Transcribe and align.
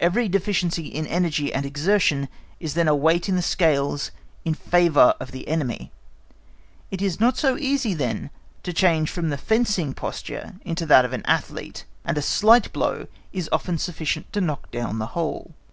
Every 0.00 0.26
deficiency 0.28 0.88
in 0.88 1.06
energy 1.06 1.54
and 1.54 1.64
exertion 1.64 2.28
is 2.58 2.74
then 2.74 2.88
a 2.88 2.96
weight 2.96 3.28
in 3.28 3.36
the 3.36 3.42
scales 3.42 4.10
in 4.44 4.54
favour 4.54 5.14
of 5.20 5.30
the 5.30 5.46
enemy; 5.46 5.92
it 6.90 7.00
is 7.00 7.20
not 7.20 7.36
so 7.38 7.56
easy 7.56 7.94
then 7.94 8.30
to 8.64 8.72
change 8.72 9.08
from 9.08 9.28
the 9.30 9.38
fencing 9.38 9.94
posture 9.94 10.54
into 10.64 10.84
that 10.86 11.04
of 11.04 11.12
an 11.12 11.24
athlete, 11.26 11.84
and 12.04 12.18
a 12.18 12.22
slight 12.22 12.72
blow 12.72 13.06
is 13.32 13.48
often 13.52 13.78
sufficient 13.78 14.32
to 14.32 14.40
knock 14.40 14.68
down 14.72 14.98
the 14.98 15.06
whole. 15.14 15.52